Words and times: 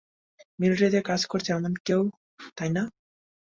মিলিটারিতে 0.59 0.99
কাজ 1.09 1.21
করেছে 1.25 1.49
এমন 1.51 1.73
কেউ, 1.87 2.01
তাই 2.57 2.69
না? 2.69 2.83